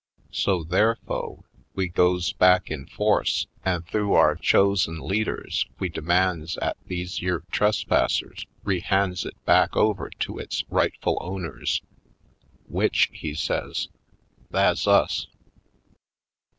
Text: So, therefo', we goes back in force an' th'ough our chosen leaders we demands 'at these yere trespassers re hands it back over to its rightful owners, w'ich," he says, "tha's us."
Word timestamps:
So, 0.31 0.63
therefo', 0.63 1.43
we 1.75 1.87
goes 1.87 2.33
back 2.33 2.71
in 2.71 2.87
force 2.87 3.45
an' 3.63 3.83
th'ough 3.83 4.13
our 4.15 4.35
chosen 4.35 4.99
leaders 4.99 5.67
we 5.77 5.89
demands 5.89 6.57
'at 6.57 6.75
these 6.87 7.21
yere 7.21 7.43
trespassers 7.51 8.47
re 8.63 8.79
hands 8.79 9.25
it 9.25 9.35
back 9.45 9.75
over 9.75 10.09
to 10.21 10.39
its 10.39 10.63
rightful 10.71 11.19
owners, 11.21 11.83
w'ich," 12.67 13.11
he 13.13 13.35
says, 13.35 13.89
"tha's 14.49 14.87
us." 14.87 15.27